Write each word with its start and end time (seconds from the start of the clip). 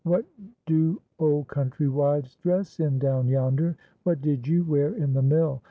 "What 0.03 0.25
do 0.65 0.99
old 1.19 1.47
country 1.49 1.87
wives 1.87 2.35
dress 2.37 2.79
in 2.79 2.97
down 2.97 3.27
yonder?—What 3.27 4.19
did 4.19 4.47
you 4.47 4.63
wear 4.63 4.95
in 4.95 5.13
the 5.13 5.21
mill? 5.21 5.59